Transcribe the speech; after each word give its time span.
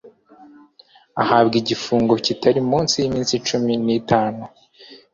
ahabwa 1.21 1.55
igifungo 1.61 2.13
kitari 2.25 2.59
munsi 2.69 2.93
y'iminsi 3.01 3.33
cumi 3.47 3.73
n'itanu 3.85 4.43